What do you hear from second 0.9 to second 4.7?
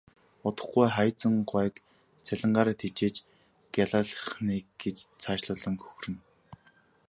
Хайнзан гуайг цалингаараа тэжээж гялайлгах нь ээ